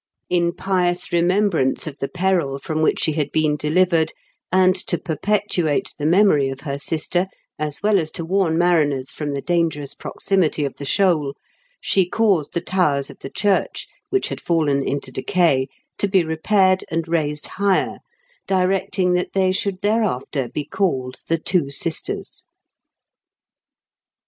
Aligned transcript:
In 0.31 0.53
pious 0.53 1.11
remembrance 1.13 1.85
of 1.85 1.99
the 1.99 2.07
peril 2.07 2.57
from 2.57 2.81
which 2.81 3.01
she 3.01 3.11
had 3.11 3.31
been 3.31 3.55
delivered, 3.55 4.11
and 4.51 4.73
to 4.87 4.97
perpetuate 4.97 5.93
the 5.99 6.07
memory 6.07 6.49
of 6.49 6.61
her 6.61 6.79
sister, 6.79 7.27
as 7.59 7.83
well 7.83 7.99
as 7.99 8.09
to 8.13 8.25
warn 8.25 8.57
mariners 8.57 9.11
from 9.11 9.29
the 9.35 9.43
dangerous 9.43 9.93
proximity 9.93 10.65
of 10.65 10.73
the 10.77 10.85
shoal, 10.85 11.35
she 11.79 12.09
caused 12.09 12.53
the 12.55 12.61
towers 12.61 13.11
of 13.11 13.19
the 13.19 13.29
church, 13.29 13.85
which 14.09 14.29
had 14.29 14.41
fallen 14.41 14.83
into 14.83 15.11
decay, 15.11 15.67
to 15.99 16.07
be 16.07 16.23
repaired 16.23 16.83
and 16.89 17.07
raised 17.07 17.45
higher, 17.45 17.97
directing 18.47 19.13
that 19.13 19.33
they 19.35 19.51
should 19.51 19.83
thereafter 19.83 20.47
be 20.49 20.65
called 20.65 21.19
the 21.27 21.37
Two 21.37 21.69
Sisters. 21.69 22.45